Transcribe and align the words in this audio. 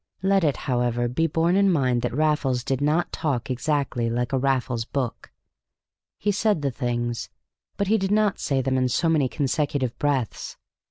Let 0.23 0.43
it, 0.43 0.57
however, 0.65 1.07
be 1.07 1.27
borne 1.27 1.55
in 1.55 1.71
mind 1.71 2.01
that 2.01 2.11
Raffles 2.15 2.63
did 2.63 2.81
not 2.81 3.11
talk 3.11 3.51
exactly 3.51 4.09
like 4.09 4.33
a 4.33 4.39
Raffles 4.39 4.83
book: 4.83 5.29
he 6.17 6.31
said 6.31 6.63
the 6.63 6.71
things, 6.71 7.29
but 7.77 7.85
he 7.85 7.99
did 7.99 8.09
not 8.09 8.39
say 8.39 8.63
them 8.63 8.79
in 8.79 8.89
so 8.89 9.07
many 9.09 9.29
consecutive 9.29 9.95
breaths. 9.99 10.57